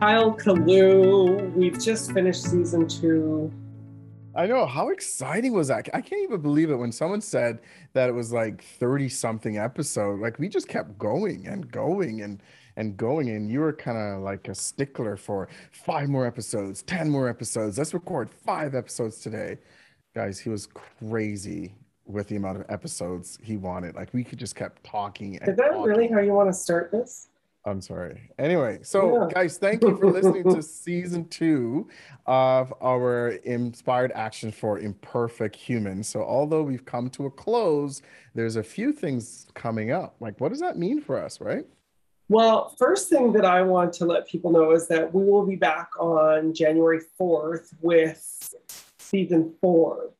Kyle 0.00 0.36
Kalu. 0.36 1.54
We've 1.54 1.80
just 1.80 2.12
finished 2.12 2.42
season 2.42 2.86
two. 2.86 3.50
I 4.34 4.46
know. 4.46 4.66
How 4.66 4.90
exciting 4.90 5.54
was 5.54 5.68
that? 5.68 5.88
I 5.94 6.02
can't 6.02 6.22
even 6.22 6.42
believe 6.42 6.70
it 6.70 6.76
when 6.76 6.92
someone 6.92 7.22
said 7.22 7.60
that 7.94 8.10
it 8.10 8.12
was 8.12 8.30
like 8.30 8.62
30 8.62 9.08
something 9.08 9.56
episode. 9.56 10.20
Like 10.20 10.38
we 10.38 10.50
just 10.50 10.68
kept 10.68 10.98
going 10.98 11.46
and 11.46 11.70
going 11.70 12.20
and 12.20 12.42
and 12.76 12.94
going 12.98 13.30
and 13.30 13.50
you 13.50 13.60
were 13.60 13.72
kind 13.72 13.96
of 13.96 14.22
like 14.22 14.48
a 14.48 14.54
stickler 14.54 15.16
for 15.16 15.48
five 15.72 16.10
more 16.10 16.26
episodes, 16.26 16.82
10 16.82 17.08
more 17.08 17.26
episodes. 17.26 17.78
Let's 17.78 17.94
record 17.94 18.28
five 18.28 18.74
episodes 18.74 19.22
today. 19.22 19.56
Guys, 20.14 20.38
he 20.38 20.50
was 20.50 20.66
crazy 20.66 21.74
with 22.04 22.28
the 22.28 22.36
amount 22.36 22.58
of 22.60 22.66
episodes 22.68 23.38
he 23.42 23.56
wanted. 23.56 23.94
Like 23.94 24.12
we 24.12 24.24
could 24.24 24.38
just 24.38 24.56
kept 24.56 24.84
talking. 24.84 25.36
Is 25.36 25.56
that 25.56 25.70
talking. 25.70 25.82
really 25.82 26.08
how 26.08 26.20
you 26.20 26.34
want 26.34 26.50
to 26.50 26.54
start 26.54 26.92
this? 26.92 27.28
I'm 27.66 27.80
sorry. 27.80 28.30
Anyway, 28.38 28.78
so 28.82 29.22
yeah. 29.22 29.34
guys, 29.34 29.58
thank 29.58 29.82
you 29.82 29.96
for 29.96 30.08
listening 30.12 30.44
to 30.44 30.62
season 30.62 31.26
two 31.28 31.88
of 32.24 32.72
our 32.80 33.30
inspired 33.42 34.12
action 34.12 34.52
for 34.52 34.78
imperfect 34.78 35.56
humans. 35.56 36.06
So, 36.06 36.22
although 36.22 36.62
we've 36.62 36.84
come 36.84 37.10
to 37.10 37.26
a 37.26 37.30
close, 37.30 38.02
there's 38.36 38.54
a 38.54 38.62
few 38.62 38.92
things 38.92 39.48
coming 39.54 39.90
up. 39.90 40.14
Like, 40.20 40.40
what 40.40 40.50
does 40.50 40.60
that 40.60 40.78
mean 40.78 41.00
for 41.00 41.20
us, 41.20 41.40
right? 41.40 41.66
Well, 42.28 42.74
first 42.78 43.08
thing 43.08 43.32
that 43.32 43.44
I 43.44 43.62
want 43.62 43.92
to 43.94 44.04
let 44.04 44.28
people 44.28 44.52
know 44.52 44.70
is 44.70 44.86
that 44.86 45.12
we 45.12 45.24
will 45.24 45.44
be 45.44 45.56
back 45.56 45.90
on 45.98 46.54
January 46.54 47.00
4th 47.20 47.74
with 47.82 48.54
season 48.98 49.52
four 49.60 50.10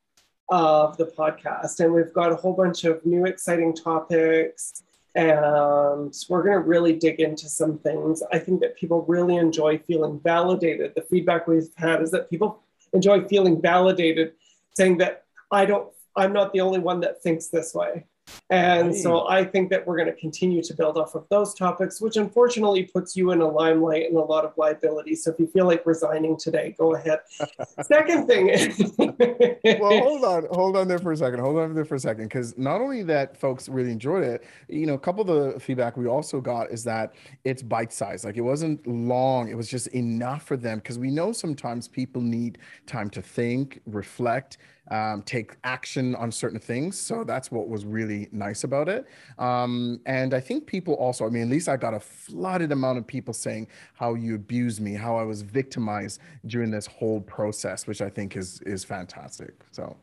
of 0.49 0.97
the 0.97 1.07
podcast. 1.07 1.79
And 1.79 1.93
we've 1.93 2.13
got 2.13 2.33
a 2.33 2.37
whole 2.37 2.53
bunch 2.53 2.85
of 2.85 3.05
new 3.07 3.25
exciting 3.25 3.75
topics 3.75 4.83
and 5.17 6.15
we're 6.29 6.43
going 6.43 6.53
to 6.63 6.69
really 6.69 6.93
dig 6.93 7.21
into 7.21 7.49
some 7.49 7.79
things. 7.79 8.23
I 8.33 8.39
think 8.39 8.61
that 8.61 8.77
people 8.77 9.03
really 9.09 9.37
enjoy 9.37 9.79
feeling 9.79 10.21
validated. 10.23 10.93
The 10.95 11.03
feedback 11.03 11.47
we've 11.47 11.71
had 11.77 12.03
is 12.03 12.11
that 12.11 12.29
people 12.29 12.63
enjoy 12.93 13.27
feeling 13.27 13.61
validated, 13.61 14.35
saying 14.77 14.99
that 14.99 15.25
I 15.51 15.65
don't, 15.65 15.89
I'm 16.17 16.35
not 16.35 16.53
the 16.53 16.61
only 16.61 16.81
one 16.81 17.01
that 17.01 17.23
thinks 17.23 17.49
this 17.49 17.75
way. 17.75 18.05
And 18.51 18.95
so 18.95 19.29
I 19.29 19.45
think 19.45 19.71
that 19.71 19.87
we're 19.87 19.97
going 19.97 20.07
to 20.09 20.21
continue 20.21 20.63
to 20.63 20.75
build 20.75 20.99
off 20.99 21.15
of 21.15 21.27
those 21.31 21.55
topics, 21.55 22.01
which 22.01 22.17
unfortunately 22.17 22.85
puts 22.85 23.17
you 23.17 23.33
in 23.33 23.41
a 23.41 23.49
limelight 23.49 24.07
and 24.07 24.17
a 24.17 24.21
lot 24.21 24.45
of 24.45 24.53
liability. 24.57 25.17
So 25.17 25.33
if 25.33 25.41
you 25.41 25.47
feel 25.49 25.67
like 25.67 25.85
resigning 25.85 26.37
today, 26.37 26.75
go 26.79 26.95
ahead. 26.95 27.21
Second 27.83 28.27
thing 28.27 28.49
is 28.51 28.95
well, 28.99 29.19
hold 30.03 30.25
on, 30.25 30.47
hold 30.51 30.77
on 30.77 30.87
there 30.89 30.99
for 30.99 31.13
a 31.13 31.17
second. 31.17 31.41
Hold 31.41 31.59
on 31.59 31.75
there 31.75 31.85
for 31.85 31.97
a 31.97 32.01
second. 32.01 32.25
Because 32.25 32.57
not 32.57 32.81
only 32.81 33.03
that 33.05 33.37
folks 33.37 33.69
really 33.69 33.91
enjoyed 33.91 34.25
it, 34.25 34.45
you 34.69 34.87
know, 34.87 34.95
a 34.95 34.99
couple 34.99 35.29
of 35.29 35.55
the 35.55 35.61
feedback 35.61 35.97
we 35.97 36.07
also 36.07 36.41
got 36.41 36.71
is 36.71 36.85
that 36.85 37.15
it's 37.45 37.63
bite 37.63 37.93
sized. 37.93 38.25
Like 38.25 38.37
it 38.37 38.43
wasn't 38.43 38.87
long, 38.87 39.49
it 39.49 39.57
was 39.57 39.69
just 39.69 39.89
enough 39.89 40.45
for 40.45 40.57
them. 40.57 40.79
Because 40.79 40.99
we 40.99 41.11
know 41.11 41.33
sometimes 41.33 41.89
people 41.89 42.23
need 42.23 42.59
time 42.87 43.11
to 43.11 43.23
think, 43.23 43.81
reflect 43.87 44.59
um, 44.91 45.23
take 45.23 45.57
action 45.65 46.15
on 46.15 46.31
certain 46.31 46.59
things. 46.59 46.99
So 46.99 47.25
that's 47.25 47.51
what 47.51 47.69
was 47.69 47.85
really 47.85 48.29
nice 48.33 48.65
about 48.65 48.89
it. 48.89 49.07
Um, 49.39 50.01
and 50.07 50.35
I 50.35 50.41
think 50.41 50.67
people 50.67 50.95
also, 50.95 51.27
I 51.27 51.31
mean, 51.31 51.43
at 51.43 51.49
least 51.49 51.69
I 51.69 51.77
got 51.77 51.95
a 51.95 52.01
flooded 52.01 52.73
amount 52.73 52.99
of 52.99 53.07
people 53.07 53.35
saying 53.35 53.69
how 53.95 54.15
you 54.15 54.35
abused 54.35 54.81
me, 54.81 54.95
how 54.95 55.17
I 55.17 55.23
was 55.23 55.43
victimized 55.43 56.21
during 56.47 56.71
this 56.71 56.87
whole 56.87 57.21
process, 57.21 57.87
which 57.87 58.01
I 58.01 58.09
think 58.09 58.37
is 58.37 58.61
is 58.63 58.85
fantastic. 58.85 59.55
So. 59.71 59.97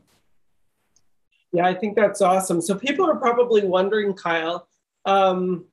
Yeah, 1.52 1.66
I 1.66 1.74
think 1.74 1.94
that's 1.94 2.20
awesome. 2.20 2.60
So 2.60 2.74
people 2.74 3.08
are 3.08 3.14
probably 3.14 3.64
wondering, 3.64 4.12
Kyle, 4.14 4.66
um, 5.04 5.66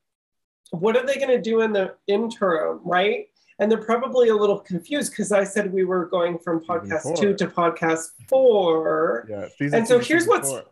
what 0.70 0.96
are 0.96 1.06
they 1.06 1.16
going 1.16 1.30
to 1.30 1.42
do 1.42 1.62
in 1.62 1.74
the 1.74 1.96
interim, 2.06 2.82
right? 2.86 3.31
And 3.60 3.72
they're 3.72 3.84
probably 3.84 4.30
a 4.30 4.36
little 4.36 4.60
confused 4.60 5.12
because 5.12 5.32
I 5.32 5.44
said 5.44 5.72
we 5.72 5.84
were 5.84 6.06
going 6.06 6.40
from 6.40 6.60
podcast 6.62 7.18
two 7.20 7.36
to 7.36 7.48
podcast 7.48 8.10
four. 8.28 9.28
Yeah, 9.30 9.48
and 9.74 9.88
so 9.88 10.00
here's 10.00 10.26
what's 10.26 10.50
four. 10.50 10.64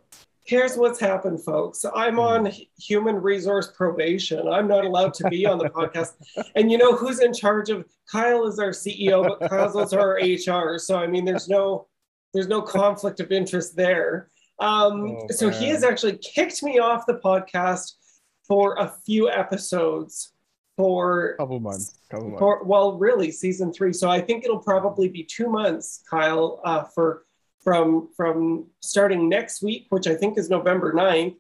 here's 0.44 0.76
what's 0.76 1.00
happened, 1.00 1.44
folks. 1.44 1.86
I'm 1.96 2.16
mm. 2.16 2.20
on 2.20 2.52
human 2.78 3.16
resource 3.16 3.72
probation. 3.76 4.48
I'm 4.48 4.68
not 4.68 4.86
allowed 4.86 5.14
to 5.16 5.30
be 5.30 5.46
on 5.46 5.58
the 5.58 5.70
podcast. 5.70 6.14
And 6.56 6.72
you 6.72 6.78
know 6.78 6.96
who's 6.96 7.20
in 7.20 7.34
charge 7.34 7.70
of 7.70 7.86
Kyle 8.12 8.48
is 8.48 8.60
our 8.60 8.72
CEO, 8.72 9.24
but 9.24 9.50
Kyle's 9.50 9.76
also 9.76 10.00
our 10.00 10.16
HR. 10.16 10.78
So 10.78 10.98
I 10.98 11.08
mean, 11.08 11.26
there's 11.26 11.48
no 11.48 11.88
there's 12.34 12.48
no 12.48 12.62
conflict 12.62 13.20
of 13.20 13.32
interest 13.32 13.76
there. 13.76 14.30
Um, 14.60 15.18
oh, 15.18 15.28
so 15.30 15.50
he 15.50 15.70
has 15.70 15.84
actually 15.84 16.18
kicked 16.18 16.62
me 16.64 16.80
off 16.80 17.06
the 17.06 17.20
podcast 17.24 17.94
for 18.48 18.78
a 18.78 18.92
few 19.06 19.30
episodes 19.30 20.34
for 20.80 21.36
couple 21.36 21.60
months. 21.60 22.00
Couple 22.10 22.28
months. 22.30 22.40
For, 22.40 22.64
well, 22.64 22.98
really, 22.98 23.32
season 23.32 23.74
three. 23.74 23.92
So 23.92 24.10
I 24.10 24.22
think 24.22 24.46
it'll 24.46 24.60
probably 24.60 25.10
be 25.10 25.24
two 25.24 25.50
months, 25.50 26.02
Kyle, 26.10 26.62
uh, 26.64 26.86
for 26.86 27.26
from 27.62 28.08
from 28.16 28.66
starting 28.80 29.28
next 29.28 29.62
week, 29.62 29.88
which 29.90 30.08
I 30.08 30.16
think 30.16 30.38
is 30.38 30.50
November 30.50 30.94
9th, 30.94 31.36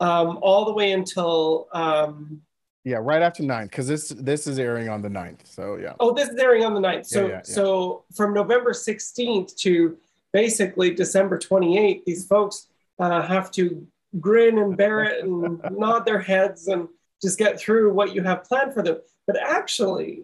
um, 0.00 0.38
all 0.42 0.66
the 0.66 0.74
way 0.74 0.92
until 0.92 1.68
um, 1.72 2.42
yeah, 2.84 2.98
right 3.00 3.22
after 3.22 3.42
9th, 3.42 3.70
because 3.70 3.88
this 3.88 4.10
this 4.10 4.46
is 4.46 4.58
airing 4.58 4.90
on 4.90 5.00
the 5.00 5.08
9th. 5.08 5.46
So 5.46 5.76
yeah. 5.76 5.94
Oh, 5.98 6.12
this 6.12 6.28
is 6.28 6.36
airing 6.36 6.66
on 6.66 6.74
the 6.74 6.80
9th. 6.80 7.06
So 7.06 7.22
yeah, 7.22 7.26
yeah, 7.28 7.34
yeah. 7.36 7.42
so 7.44 8.04
from 8.14 8.34
November 8.34 8.72
16th 8.72 9.56
to 9.56 9.96
basically 10.34 10.90
December 10.94 11.38
28th, 11.38 12.04
these 12.04 12.26
folks 12.26 12.66
uh, 12.98 13.22
have 13.22 13.50
to 13.52 13.86
grin 14.20 14.58
and 14.58 14.76
bear 14.76 15.02
it 15.04 15.24
and 15.24 15.62
nod 15.70 16.04
their 16.04 16.20
heads 16.20 16.68
and 16.68 16.88
just 17.22 17.38
get 17.38 17.58
through 17.58 17.92
what 17.92 18.14
you 18.14 18.22
have 18.22 18.44
planned 18.44 18.74
for 18.74 18.82
them. 18.82 18.98
But 19.26 19.38
actually, 19.40 20.22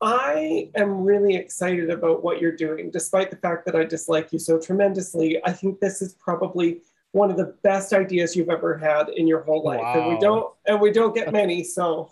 I 0.00 0.68
am 0.74 1.02
really 1.02 1.36
excited 1.36 1.90
about 1.90 2.24
what 2.24 2.40
you're 2.40 2.56
doing, 2.56 2.90
despite 2.90 3.30
the 3.30 3.36
fact 3.36 3.64
that 3.66 3.76
I 3.76 3.84
dislike 3.84 4.32
you 4.32 4.38
so 4.38 4.58
tremendously. 4.58 5.40
I 5.44 5.52
think 5.52 5.78
this 5.80 6.02
is 6.02 6.14
probably 6.14 6.82
one 7.12 7.30
of 7.30 7.36
the 7.36 7.54
best 7.62 7.92
ideas 7.92 8.34
you've 8.34 8.48
ever 8.48 8.76
had 8.76 9.10
in 9.10 9.26
your 9.28 9.42
whole 9.42 9.62
life, 9.62 9.80
wow. 9.80 10.00
and 10.00 10.12
we 10.12 10.18
don't 10.18 10.52
and 10.66 10.80
we 10.80 10.90
don't 10.90 11.14
get 11.14 11.32
many. 11.32 11.62
So. 11.62 12.10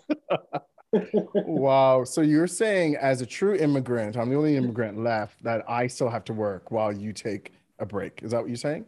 wow. 1.35 2.03
So 2.03 2.21
you're 2.21 2.47
saying, 2.47 2.95
as 2.95 3.21
a 3.21 3.25
true 3.25 3.55
immigrant, 3.55 4.15
I'm 4.15 4.29
the 4.29 4.35
only 4.35 4.55
immigrant 4.55 4.97
left, 4.97 5.43
that 5.43 5.69
I 5.69 5.87
still 5.87 6.09
have 6.09 6.23
to 6.25 6.33
work 6.33 6.71
while 6.71 6.93
you 6.93 7.11
take 7.13 7.53
a 7.79 7.85
break. 7.85 8.21
Is 8.23 8.31
that 8.31 8.41
what 8.41 8.47
you're 8.47 8.57
saying? 8.57 8.85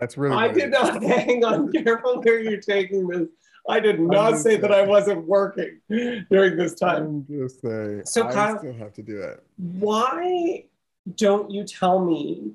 That's 0.00 0.16
really. 0.16 0.36
I 0.36 0.48
did 0.48 0.70
not 0.70 1.02
hang 1.02 1.44
on. 1.44 1.72
Careful 1.72 2.20
where 2.22 2.40
you're 2.40 2.60
taking 2.60 3.06
this. 3.06 3.28
I 3.68 3.80
did 3.80 4.00
not 4.00 4.38
say 4.38 4.56
that 4.56 4.72
I 4.72 4.82
wasn't 4.82 5.26
working 5.26 5.80
during 5.88 6.56
this 6.56 6.74
time. 6.74 7.02
I'm 7.02 7.26
just 7.26 7.60
saying. 7.60 8.02
So 8.06 8.26
I 8.26 8.32
Kyle, 8.32 8.58
still 8.58 8.72
have 8.72 8.94
to 8.94 9.02
do 9.02 9.20
it. 9.20 9.42
Why 9.56 10.64
don't 11.16 11.50
you 11.50 11.64
tell 11.64 12.04
me? 12.04 12.52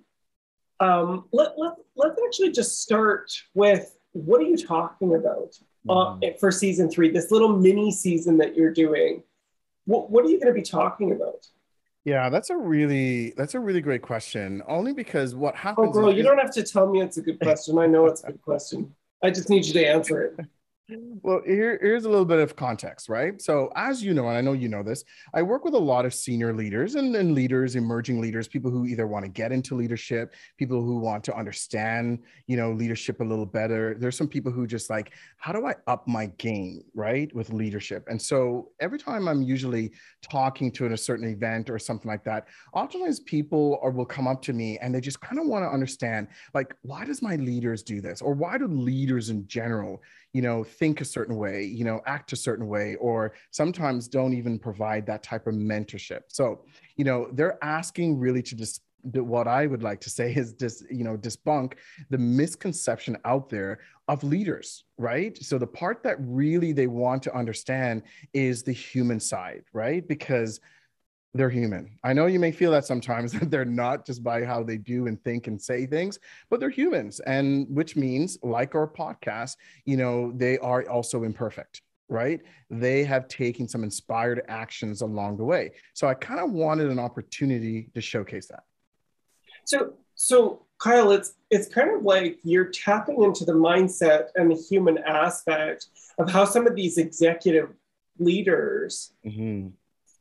Um, 0.80 1.26
let, 1.32 1.58
let, 1.58 1.74
let's 1.96 2.20
actually 2.26 2.52
just 2.52 2.82
start 2.82 3.32
with 3.54 3.96
what 4.14 4.42
are 4.42 4.46
you 4.46 4.58
talking 4.58 5.14
about 5.16 5.56
uh, 5.88 6.18
mm. 6.18 6.40
for 6.40 6.52
season 6.52 6.90
three, 6.90 7.12
this 7.12 7.30
little 7.30 7.58
mini 7.58 7.92
season 7.92 8.38
that 8.38 8.56
you're 8.56 8.74
doing? 8.74 9.24
What, 9.86 10.10
what 10.10 10.26
are 10.26 10.30
you 10.30 10.40
going 10.40 10.54
to 10.54 10.60
be 10.60 10.66
talking 10.66 11.12
about? 11.12 11.46
Yeah, 12.06 12.30
that's 12.30 12.50
a 12.50 12.58
really 12.58 13.34
that's 13.38 13.54
a 13.54 13.60
really 13.62 13.80
great 13.80 14.02
question. 14.02 14.62
Only 14.68 14.92
because 14.92 15.36
what 15.36 15.56
happens. 15.56 15.90
Oh, 15.90 15.92
girl, 15.92 16.14
you 16.14 16.22
don't 16.22 16.38
have 16.38 16.52
to 16.52 16.64
tell 16.64 16.92
me 16.92 17.02
it's 17.02 17.16
a 17.16 17.22
good 17.22 17.40
question. 17.42 17.78
I 17.78 17.88
know 17.88 18.08
it's 18.08 18.24
a 18.26 18.32
good 18.32 18.42
question. 18.42 18.94
I 19.24 19.30
just 19.30 19.50
need 19.50 19.64
you 19.66 19.72
to 19.74 19.88
answer 19.88 20.22
it 20.22 20.46
well, 20.90 21.42
here, 21.46 21.80
here's 21.82 22.04
a 22.04 22.10
little 22.10 22.26
bit 22.26 22.40
of 22.40 22.58
context, 22.58 23.08
right? 23.08 23.42
So, 23.42 23.72
as 23.76 24.04
you 24.04 24.14
know, 24.14 24.28
and 24.28 24.38
I 24.38 24.42
know 24.42 24.52
you 24.52 24.68
know 24.68 24.84
this, 24.84 25.06
I 25.34 25.42
work 25.42 25.64
with 25.64 25.76
a 25.76 25.80
lot 25.80 26.06
of 26.06 26.14
senior 26.14 26.54
leaders 26.54 26.96
and, 26.96 27.16
and 27.16 27.34
leaders, 27.34 27.78
emerging 27.78 28.20
leaders, 28.20 28.50
people 28.50 28.70
who 28.70 28.86
either 28.86 29.08
want 29.08 29.24
to 29.24 29.32
get 29.32 29.54
into 29.54 29.76
leadership, 29.76 30.34
people 30.58 30.84
who 30.84 30.98
want 30.98 31.24
to 31.26 31.36
understand, 31.36 32.20
you 32.48 32.58
know, 32.58 32.74
leadership 32.74 33.22
a 33.22 33.24
little 33.24 33.46
better. 33.46 33.96
There's 33.98 34.18
some 34.18 34.28
people 34.28 34.52
who 34.52 34.68
just 34.68 34.90
like, 34.90 35.14
how 35.38 35.54
do 35.54 35.66
I 35.66 35.76
up 35.88 36.06
my 36.06 36.26
game, 36.38 36.84
right, 36.94 37.34
with 37.34 37.54
leadership? 37.54 38.06
And 38.10 38.22
so, 38.22 38.72
every 38.82 39.00
time 39.00 39.30
I'm 39.30 39.42
usually 39.42 39.92
talking 40.22 40.70
to 40.74 40.88
a 40.88 40.98
certain 40.98 41.30
event 41.30 41.70
or 41.70 41.80
something 41.80 42.12
like 42.12 42.26
that, 42.26 42.48
oftentimes 42.74 43.22
people 43.22 43.80
are, 43.82 43.92
will 43.92 44.06
come 44.06 44.28
up 44.28 44.42
to 44.44 44.54
me 44.54 44.78
and 44.80 44.94
they 44.94 45.00
just 45.00 45.22
kind 45.22 45.40
of 45.40 45.48
want 45.48 45.64
to 45.64 45.70
understand, 45.70 46.28
like, 46.54 46.76
why 46.82 47.06
does 47.06 47.22
my 47.22 47.38
leaders 47.38 47.84
do 47.84 48.02
this, 48.02 48.22
or 48.22 48.34
why 48.34 48.58
do 48.58 48.68
leaders 48.68 49.30
in 49.30 49.48
general? 49.48 50.02
you 50.34 50.42
know 50.42 50.64
think 50.80 51.02
a 51.02 51.06
certain 51.06 51.38
way 51.38 51.64
you 51.64 51.84
know 51.84 52.02
act 52.06 52.34
a 52.34 52.36
certain 52.36 52.68
way 52.68 52.96
or 52.96 53.34
sometimes 53.52 54.08
don't 54.08 54.34
even 54.34 54.58
provide 54.58 55.06
that 55.06 55.24
type 55.24 55.48
of 55.48 55.54
mentorship 55.54 56.22
so 56.28 56.66
you 56.96 57.06
know 57.06 57.28
they're 57.34 57.58
asking 57.64 58.18
really 58.18 58.42
to 58.42 58.56
just 58.56 58.82
what 59.04 59.48
I 59.48 59.68
would 59.68 59.84
like 59.84 60.00
to 60.02 60.10
say 60.10 60.34
is 60.34 60.54
just 60.54 60.90
you 60.90 61.04
know 61.04 61.18
debunk 61.18 61.74
the 62.10 62.18
misconception 62.18 63.18
out 63.26 63.50
there 63.50 63.80
of 64.08 64.24
leaders, 64.24 64.84
right? 64.98 65.38
So 65.42 65.58
the 65.58 65.68
part 65.68 66.04
that 66.04 66.18
really 66.20 66.74
they 66.74 66.88
want 66.88 67.24
to 67.24 67.36
understand 67.36 68.04
is 68.34 68.64
the 68.64 68.74
human 68.74 69.20
side, 69.20 69.64
right? 69.74 70.08
Because 70.08 70.60
they're 71.34 71.50
human. 71.50 71.98
I 72.04 72.14
know 72.14 72.28
you 72.28 72.40
may 72.40 72.52
feel 72.52 72.72
that 72.72 72.86
sometimes 72.86 73.32
that 73.40 73.50
they're 73.50 73.66
not 73.66 74.06
just 74.06 74.24
by 74.24 74.44
how 74.44 74.64
they 74.64 74.78
do 74.78 75.08
and 75.08 75.22
think 75.24 75.48
and 75.48 75.62
say 75.62 75.86
things, 75.86 76.20
but 76.50 76.60
they're 76.60 76.70
humans. 76.70 77.20
And 77.22 77.68
which 77.70 77.96
means, 77.96 78.38
like 78.44 78.76
our 78.76 78.88
podcast, 78.88 79.58
you 79.86 79.98
know, 79.98 80.32
they 80.36 80.58
are 80.60 80.88
also 80.90 81.24
imperfect, 81.24 81.82
right? 82.10 82.42
They 82.70 83.04
have 83.04 83.28
taken 83.28 83.68
some 83.68 83.84
inspired 83.84 84.44
actions 84.48 85.02
along 85.02 85.38
the 85.38 85.44
way. 85.44 85.72
So 85.94 86.08
I 86.08 86.14
kind 86.14 86.40
of 86.40 86.52
wanted 86.52 86.90
an 86.90 87.00
opportunity 87.00 87.90
to 87.94 88.02
showcase 88.02 88.48
that. 88.48 88.64
So, 89.66 89.94
so 90.16 90.66
Kyle, 90.78 91.12
it's 91.12 91.36
it's 91.50 91.68
kind 91.68 91.96
of 91.96 92.04
like 92.04 92.40
you're 92.44 92.66
tapping 92.66 93.24
into 93.24 93.46
the 93.46 93.54
mindset 93.54 94.28
and 94.36 94.52
the 94.52 94.56
human 94.56 94.98
aspect 95.00 95.88
of 96.18 96.30
how 96.30 96.46
some 96.46 96.68
of 96.68 96.76
these 96.76 96.98
executive 96.98 97.70
leaders 98.20 99.14
mm-hmm. 99.26 99.70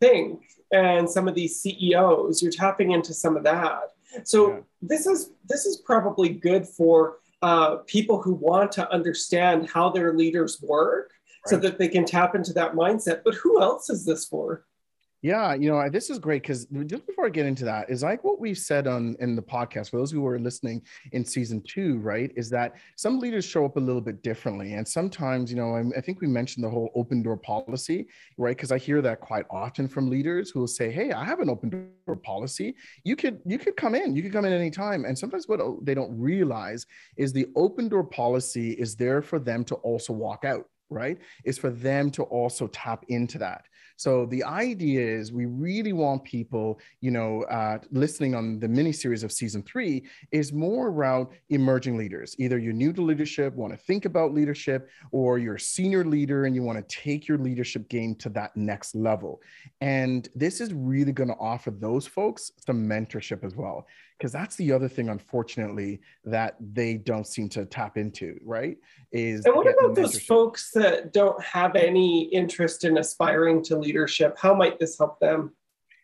Think 0.03 0.43
and 0.73 1.09
some 1.09 1.29
of 1.29 1.35
these 1.35 1.61
CEOs. 1.61 2.43
You're 2.43 2.51
tapping 2.51 2.91
into 2.91 3.15
some 3.15 3.37
of 3.37 3.45
that. 3.45 3.93
So 4.25 4.51
yeah. 4.51 4.61
this 4.83 5.07
is 5.07 5.31
this 5.47 5.65
is 5.65 5.79
probably 5.79 6.29
good 6.29 6.67
for 6.67 7.19
uh, 7.41 7.77
people 7.87 8.21
who 8.21 8.35
want 8.35 8.73
to 8.73 8.91
understand 8.93 9.69
how 9.69 9.91
their 9.91 10.13
leaders 10.15 10.61
work, 10.63 11.11
right. 11.11 11.51
so 11.51 11.57
that 11.59 11.79
they 11.79 11.89
can 11.89 12.05
tap 12.05 12.35
into 12.35 12.53
that 12.55 12.75
mindset. 12.75 13.23
But 13.25 13.35
who 13.35 13.61
else 13.61 13.91
is 13.91 14.05
this 14.05 14.27
for? 14.27 14.65
Yeah, 15.23 15.55
you 15.55 15.71
know, 15.71 15.89
this 15.89 16.11
is 16.11 16.19
great 16.19 16.43
because 16.43 16.67
just 16.87 17.07
before 17.07 17.27
I 17.27 17.29
get 17.29 17.47
into 17.47 17.65
that, 17.65 17.89
is 17.89 18.03
like 18.03 18.25
what 18.25 18.41
we've 18.41 18.59
said 18.59 18.89
on 18.89 19.15
in 19.21 19.37
the 19.37 19.43
podcast 19.43 19.91
for 19.91 19.99
those 19.99 20.11
who 20.11 20.27
are 20.27 20.37
listening 20.37 20.83
in 21.13 21.25
season 21.25 21.63
two, 21.63 21.99
right? 21.99 22.33
Is 22.35 22.51
that 22.51 22.75
some 22.97 23.21
leaders 23.21 23.45
show 23.45 23.65
up 23.65 23.77
a 23.77 23.81
little 23.81 24.01
bit 24.01 24.25
differently, 24.25 24.73
and 24.75 24.87
sometimes, 24.87 25.49
you 25.49 25.57
know, 25.57 25.77
I, 25.77 25.85
I 25.97 26.01
think 26.01 26.21
we 26.21 26.27
mentioned 26.27 26.65
the 26.65 26.71
whole 26.71 26.91
open 26.97 27.23
door 27.23 27.37
policy, 27.37 28.09
right? 28.37 28.57
Because 28.57 28.73
I 28.73 28.79
hear 28.79 29.01
that 29.01 29.21
quite 29.21 29.47
often 29.49 29.87
from 29.87 30.11
leaders 30.11 30.51
who 30.51 30.59
will 30.59 30.67
say, 30.67 30.91
"Hey, 30.91 31.13
I 31.13 31.25
have 31.25 31.39
an 31.39 31.49
open 31.49 31.71
door 31.71 32.17
policy. 32.17 32.75
You 33.05 33.15
could 33.15 33.41
you 33.47 33.61
could 33.61 33.77
come 33.77 33.95
in. 33.95 34.17
You 34.17 34.23
could 34.25 34.33
come 34.33 34.45
in 34.45 34.53
anytime." 34.53 35.05
And 35.05 35.17
sometimes 35.17 35.47
what 35.47 35.61
they 35.87 35.95
don't 35.95 36.19
realize 36.19 36.85
is 37.17 37.33
the 37.33 37.47
open 37.55 37.89
door 37.89 38.03
policy 38.03 38.73
is 38.73 38.97
there 38.97 39.23
for 39.23 39.39
them 39.39 39.65
to 39.67 39.77
also 39.77 40.13
walk 40.13 40.45
out 40.45 40.67
right? 40.91 41.19
Is 41.45 41.57
for 41.59 41.71
them 41.71 42.11
to 42.13 42.23
also 42.25 42.67
tap 42.67 43.05
into 43.09 43.39
that. 43.39 43.65
So 44.03 44.27
the 44.27 44.43
idea 44.43 45.01
is 45.01 45.33
we 45.33 45.47
really 45.47 45.93
want 45.93 46.25
people, 46.25 46.81
you 47.01 47.13
know, 47.13 47.43
uh, 47.45 47.79
listening 47.93 48.35
on 48.35 48.59
the 48.59 48.67
mini 48.67 48.91
series 48.91 49.23
of 49.23 49.31
season 49.31 49.63
three 49.63 50.03
is 50.33 50.53
more 50.53 50.89
around 50.89 51.29
emerging 51.51 51.97
leaders. 51.97 52.35
Either 52.41 52.59
you're 52.59 52.73
new 52.73 52.93
to 52.95 53.01
leadership, 53.01 53.55
want 53.55 53.73
to 53.73 53.77
think 53.77 54.05
about 54.05 54.35
leadership, 54.35 54.89
or 55.13 55.39
you're 55.39 55.55
a 55.55 55.61
senior 55.61 56.05
leader 56.05 56.47
and 56.47 56.55
you 56.57 56.65
want 56.65 56.79
to 56.79 56.97
take 56.97 57.29
your 57.29 57.39
leadership 57.39 57.89
game 57.89 58.17
to 58.17 58.29
that 58.31 58.57
next 58.57 58.97
level. 58.97 59.41
And 59.81 60.29
this 60.35 60.61
is 60.61 60.75
really 60.75 61.13
going 61.13 61.31
to 61.31 61.37
offer 61.37 61.71
those 61.71 62.05
folks 62.05 62.51
some 62.67 62.85
mentorship 62.89 63.45
as 63.45 63.55
well 63.55 63.87
because 64.23 64.33
that's 64.33 64.55
the 64.55 64.71
other 64.71 64.89
thing 64.89 65.09
unfortunately 65.09 66.01
that 66.25 66.55
they 66.75 66.95
don't 66.95 67.27
seem 67.27 67.49
to 67.49 67.65
tap 67.67 67.97
into 67.97 68.39
right 68.45 68.79
is 69.11 69.45
and 69.45 69.57
what 69.57 69.67
about 69.67 69.97
those 69.97 70.21
folks 70.21 70.71
that 70.71 71.13
don't 71.13 71.43
have 71.43 71.75
any 71.75 72.27
interest 72.27 72.85
in 72.85 72.99
aspiring 72.99 73.61
to 73.65 73.77
leadership 73.77 73.92
how 74.39 74.55
might 74.55 74.79
this 74.79 74.99
help 74.99 75.21
them? 75.21 75.53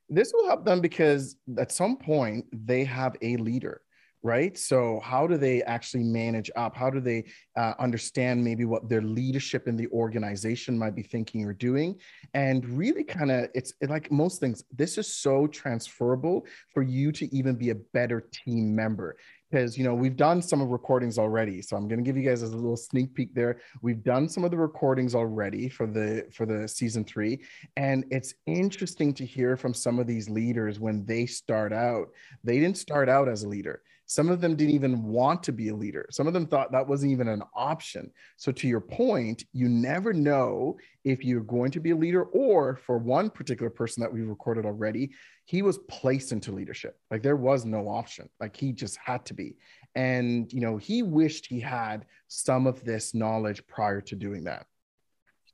This 0.08 0.32
will 0.32 0.46
help 0.46 0.64
them 0.64 0.80
because 0.80 1.36
at 1.58 1.72
some 1.72 1.96
point 1.96 2.46
they 2.52 2.84
have 2.84 3.16
a 3.20 3.36
leader 3.36 3.82
right? 4.22 4.58
So 4.58 5.00
how 5.02 5.26
do 5.26 5.36
they 5.36 5.62
actually 5.62 6.02
manage 6.02 6.50
up? 6.56 6.74
How 6.74 6.90
do 6.90 7.00
they 7.00 7.24
uh, 7.56 7.74
understand 7.78 8.42
maybe 8.42 8.64
what 8.64 8.88
their 8.88 9.02
leadership 9.02 9.68
in 9.68 9.76
the 9.76 9.88
organization 9.88 10.78
might 10.78 10.94
be 10.94 11.02
thinking 11.02 11.44
or 11.44 11.52
doing? 11.52 11.96
And 12.34 12.64
really 12.64 13.04
kind 13.04 13.30
of 13.30 13.48
it's 13.54 13.72
like 13.82 14.10
most 14.10 14.40
things 14.40 14.64
this 14.74 14.98
is 14.98 15.14
so 15.14 15.46
transferable 15.46 16.46
for 16.74 16.82
you 16.82 17.12
to 17.12 17.34
even 17.34 17.54
be 17.54 17.70
a 17.70 17.76
better 17.76 18.20
team 18.32 18.74
member. 18.74 19.16
Because 19.50 19.78
you 19.78 19.84
know 19.84 19.94
we've 19.94 20.16
done 20.16 20.42
some 20.42 20.60
of 20.60 20.68
recordings 20.68 21.16
already 21.16 21.62
so 21.62 21.74
i'm 21.74 21.88
going 21.88 21.98
to 21.98 22.04
give 22.04 22.18
you 22.18 22.28
guys 22.28 22.42
a 22.42 22.46
little 22.46 22.76
sneak 22.76 23.14
peek 23.14 23.34
there. 23.34 23.62
We've 23.80 24.02
done 24.04 24.28
some 24.28 24.44
of 24.44 24.50
the 24.50 24.58
recordings 24.58 25.14
already 25.14 25.70
for 25.70 25.86
the 25.86 26.26
for 26.30 26.44
the 26.44 26.68
season 26.68 27.02
three 27.02 27.40
and 27.74 28.04
it's 28.10 28.34
interesting 28.44 29.14
to 29.14 29.24
hear 29.24 29.56
from 29.56 29.72
some 29.72 29.98
of 29.98 30.06
these 30.06 30.28
leaders 30.28 30.78
when 30.78 31.06
they 31.06 31.24
start 31.24 31.72
out. 31.72 32.08
They 32.44 32.60
didn't 32.60 32.76
start 32.76 33.08
out 33.08 33.26
as 33.26 33.42
a 33.42 33.48
leader 33.48 33.80
some 34.08 34.30
of 34.30 34.40
them 34.40 34.56
didn't 34.56 34.74
even 34.74 35.02
want 35.04 35.42
to 35.42 35.52
be 35.52 35.68
a 35.68 35.74
leader. 35.74 36.06
Some 36.10 36.26
of 36.26 36.32
them 36.32 36.46
thought 36.46 36.72
that 36.72 36.88
wasn't 36.88 37.12
even 37.12 37.28
an 37.28 37.42
option. 37.54 38.10
So, 38.38 38.50
to 38.50 38.66
your 38.66 38.80
point, 38.80 39.44
you 39.52 39.68
never 39.68 40.14
know 40.14 40.78
if 41.04 41.22
you're 41.22 41.42
going 41.42 41.70
to 41.72 41.80
be 41.80 41.90
a 41.90 41.96
leader, 41.96 42.24
or 42.24 42.76
for 42.76 42.96
one 42.96 43.28
particular 43.28 43.68
person 43.68 44.00
that 44.00 44.12
we 44.12 44.22
recorded 44.22 44.64
already, 44.64 45.10
he 45.44 45.60
was 45.60 45.76
placed 45.88 46.32
into 46.32 46.52
leadership. 46.52 46.98
Like 47.10 47.22
there 47.22 47.36
was 47.36 47.66
no 47.66 47.86
option. 47.86 48.30
Like 48.40 48.56
he 48.56 48.72
just 48.72 48.96
had 48.96 49.26
to 49.26 49.34
be. 49.34 49.56
And, 49.94 50.50
you 50.54 50.60
know, 50.60 50.78
he 50.78 51.02
wished 51.02 51.46
he 51.46 51.60
had 51.60 52.06
some 52.28 52.66
of 52.66 52.82
this 52.84 53.14
knowledge 53.14 53.66
prior 53.66 54.00
to 54.02 54.16
doing 54.16 54.44
that. 54.44 54.66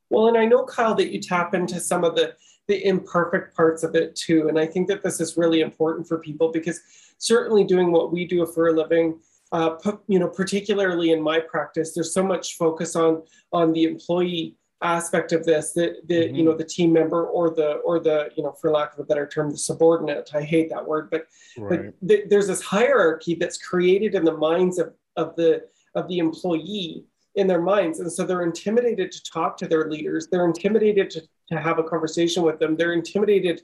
Well, 0.09 0.27
and 0.27 0.37
I 0.37 0.45
know, 0.45 0.63
Kyle, 0.63 0.95
that 0.95 1.11
you 1.11 1.19
tap 1.19 1.53
into 1.53 1.81
some 1.81 2.05
of 2.05 2.15
the 2.15 2.35
the 2.67 2.83
imperfect 2.85 3.55
parts 3.55 3.83
of 3.83 3.95
it 3.95 4.15
too. 4.15 4.47
And 4.47 4.59
I 4.59 4.65
think 4.65 4.87
that 4.87 5.03
this 5.03 5.19
is 5.19 5.37
really 5.37 5.61
important 5.61 6.07
for 6.07 6.17
people 6.17 6.51
because 6.51 6.81
certainly 7.17 7.63
doing 7.63 7.91
what 7.91 8.11
we 8.11 8.25
do 8.25 8.45
for 8.45 8.67
a 8.67 8.73
living, 8.73 9.19
uh, 9.51 9.75
you 10.07 10.19
know, 10.19 10.27
particularly 10.27 11.11
in 11.11 11.21
my 11.21 11.39
practice, 11.39 11.93
there's 11.93 12.13
so 12.13 12.23
much 12.23 12.57
focus 12.57 12.95
on 12.95 13.23
on 13.51 13.73
the 13.73 13.83
employee 13.85 14.55
aspect 14.81 15.31
of 15.31 15.45
this 15.45 15.71
that 15.73 16.07
the 16.07 16.15
mm-hmm. 16.15 16.35
you 16.35 16.43
know 16.43 16.53
the 16.53 16.63
team 16.63 16.91
member 16.91 17.27
or 17.27 17.49
the 17.49 17.73
or 17.77 17.99
the 17.99 18.29
you 18.35 18.43
know 18.43 18.51
for 18.51 18.69
lack 18.71 18.93
of 18.93 18.99
a 18.99 19.03
better 19.03 19.25
term 19.25 19.49
the 19.49 19.57
subordinate 19.57 20.29
i 20.33 20.41
hate 20.41 20.69
that 20.69 20.85
word 20.85 21.09
but 21.09 21.27
right. 21.57 21.93
but 22.01 22.07
th- 22.07 22.25
there's 22.29 22.47
this 22.47 22.61
hierarchy 22.61 23.35
that's 23.35 23.57
created 23.57 24.15
in 24.15 24.25
the 24.25 24.35
minds 24.35 24.77
of 24.77 24.93
of 25.15 25.35
the 25.37 25.63
of 25.95 26.07
the 26.09 26.17
employee 26.17 27.05
in 27.35 27.47
their 27.47 27.61
minds 27.61 27.99
and 27.99 28.11
so 28.11 28.25
they're 28.25 28.43
intimidated 28.43 29.11
to 29.11 29.23
talk 29.23 29.57
to 29.57 29.67
their 29.67 29.89
leaders 29.89 30.27
they're 30.27 30.45
intimidated 30.45 31.09
to, 31.09 31.21
to 31.49 31.59
have 31.59 31.79
a 31.79 31.83
conversation 31.83 32.43
with 32.43 32.59
them 32.59 32.75
they're 32.75 32.93
intimidated 32.93 33.61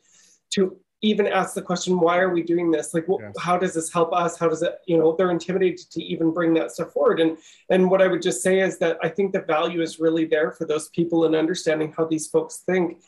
to 0.50 0.78
even 1.02 1.26
ask 1.28 1.56
the 1.56 1.62
question 1.62 2.00
why 2.00 2.20
are 2.20 2.30
we 2.30 2.44
doing 2.44 2.70
this? 2.70 2.94
Like 2.94 3.06
yes. 3.08 3.34
how 3.40 3.58
does 3.58 3.74
this 3.74 3.92
help 3.92 4.14
us? 4.14 4.38
How 4.38 4.48
does 4.48 4.62
it 4.62 4.80
you 4.86 4.98
know 4.98 5.16
they're 5.16 5.32
intimidated 5.32 5.90
to 5.92 6.04
even 6.04 6.32
bring 6.32 6.54
that 6.56 6.72
stuff 6.72 6.94
forward. 6.94 7.20
And 7.20 7.38
and 7.70 7.90
what 7.90 8.02
i 8.02 8.08
would 8.08 8.22
just 8.22 8.42
say 8.42 8.60
is 8.60 8.78
that 8.80 8.98
i 9.02 9.10
think 9.10 9.34
the 9.34 9.42
value 9.42 9.82
is 9.82 10.00
really 10.00 10.26
there 10.26 10.52
for 10.52 10.66
those 10.66 10.90
people 10.90 11.26
in 11.26 11.36
understanding 11.36 11.94
how 11.96 12.06
these 12.06 12.28
folks 12.28 12.64
think. 12.66 13.02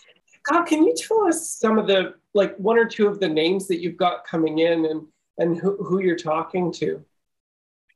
God 0.50 0.66
can 0.66 0.84
you 0.84 0.94
tell 0.95 1.25
us 1.28 1.50
some 1.50 1.80
of 1.80 1.88
the 1.88 2.16
like 2.34 2.56
one 2.57 2.78
or 2.78 2.86
two 2.86 3.07
of 3.07 3.19
the 3.19 3.30
names 3.30 3.68
that 3.68 3.81
you've 3.81 3.98
got 3.98 4.25
coming 4.25 4.60
in 4.60 4.86
and 4.86 5.07
and 5.38 5.57
who, 5.57 5.78
who 5.84 6.01
you're 6.01 6.16
talking 6.16 6.72
to 6.74 7.04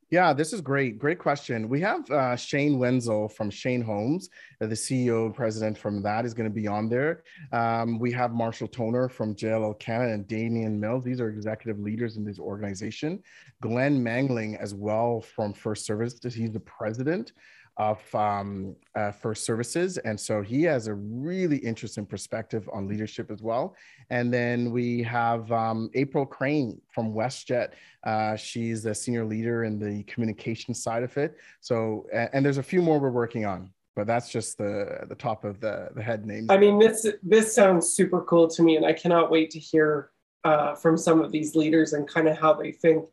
yeah, 0.10 0.32
this 0.32 0.54
is 0.54 0.62
great. 0.62 0.98
Great 0.98 1.20
question. 1.20 1.68
We 1.68 1.82
have 1.82 2.10
uh, 2.10 2.36
Shane 2.38 2.80
Wenzel 2.80 3.28
from 3.28 3.50
Shane 3.50 3.82
Homes, 3.82 4.30
uh, 4.62 4.68
the 4.68 4.76
CEO 4.76 5.34
president 5.34 5.78
from 5.78 6.02
that 6.04 6.26
is 6.26 6.34
going 6.34 6.50
to 6.50 6.54
be 6.54 6.66
on 6.66 6.88
there. 6.88 7.24
Um, 7.52 8.00
we 8.00 8.14
have 8.14 8.32
Marshall 8.32 8.70
Toner 8.70 9.10
from 9.10 9.36
JLL 9.36 9.78
Canada 9.80 10.14
and 10.14 10.26
Damian 10.26 10.80
Mills. 10.80 11.04
These 11.04 11.20
are 11.20 11.30
executive 11.30 11.80
leaders 11.80 12.16
in 12.16 12.24
this 12.24 12.40
organization. 12.40 13.22
Glenn 13.62 14.02
Mangling 14.02 14.56
as 14.56 14.74
well 14.74 15.20
from 15.20 15.54
First 15.54 15.86
Service. 15.86 16.20
He's 16.24 16.52
the 16.52 16.62
president 16.62 17.34
of 17.78 18.16
um, 18.16 18.76
uh, 18.96 19.12
First 19.12 19.46
Services. 19.46 19.98
And 20.00 20.20
so 20.20 20.42
he 20.42 20.64
has 20.64 20.88
a 20.88 20.96
really 20.96 21.58
interesting 21.58 22.06
perspective 22.06 22.68
on 22.74 22.88
leadership 22.88 23.30
as 23.30 23.42
well. 23.42 23.76
And 24.10 24.34
then 24.34 24.72
we 24.72 25.04
have 25.04 25.52
um, 25.52 25.90
April 25.94 26.26
Crane 26.26 26.82
from 26.94 27.14
WestJet. 27.14 27.70
Uh, 28.04 28.36
she's 28.36 28.86
a 28.86 28.96
senior 28.96 29.26
leader 29.26 29.64
in 29.64 29.80
the 29.80 30.04
communication 30.04 30.74
side 30.74 31.04
of 31.04 31.16
it. 31.18 31.38
So, 31.62 32.08
and 32.14 32.44
there's 32.44 32.58
a 32.58 32.64
few 32.64 32.82
more 32.82 33.00
we're 33.00 33.12
working 33.12 33.46
on. 33.46 33.72
But 33.96 34.06
that's 34.06 34.30
just 34.30 34.60
the 34.60 35.08
the 35.10 35.16
top 35.16 35.44
of 35.44 35.60
the 35.60 35.90
the 35.96 36.04
head 36.04 36.24
names. 36.24 36.48
I 36.52 36.58
mean, 36.58 36.78
this 36.78 37.08
this 37.24 37.56
sounds 37.56 37.90
super 37.90 38.22
cool 38.22 38.48
to 38.50 38.62
me, 38.62 38.76
and 38.76 38.86
I 38.86 38.94
cannot 38.94 39.32
wait 39.32 39.50
to 39.52 39.60
hear 39.60 40.12
uh, 40.44 40.76
from 40.76 40.98
some 40.98 41.20
of 41.20 41.32
these 41.32 41.56
leaders 41.56 41.94
and 41.94 42.08
kind 42.08 42.28
of 42.28 42.38
how 42.38 42.54
they 42.54 42.72
think. 42.72 43.06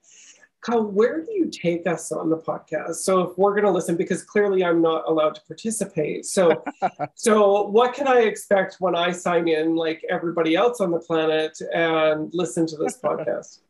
Kyle, 0.64 0.83
where 0.83 1.21
do 1.21 1.30
you 1.33 1.50
take 1.50 1.87
us 1.87 2.11
on 2.11 2.30
the 2.30 2.38
podcast? 2.38 2.97
So 2.97 3.21
if 3.21 3.37
we're 3.37 3.52
going 3.52 3.64
to 3.64 3.71
listen, 3.71 3.97
because 3.97 4.23
clearly 4.23 4.64
I'm 4.64 4.80
not 4.80 5.04
allowed 5.06 5.35
to 5.35 5.42
participate. 5.42 6.25
So, 6.25 6.64
so 7.14 7.64
what 7.68 7.92
can 7.92 8.09
I 8.09 8.21
expect 8.21 8.76
when 8.78 8.97
I 8.97 9.12
sign 9.12 9.47
in, 9.47 9.76
like 9.76 10.02
everybody 10.09 10.56
else 10.56 10.80
on 10.80 10.90
the 10.90 11.00
planet, 11.00 11.61
and 11.75 12.33
listen 12.33 12.66
to 12.68 12.76
this 12.76 12.99
podcast? 12.99 13.61